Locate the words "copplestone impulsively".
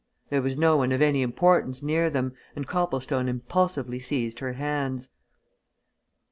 2.65-3.99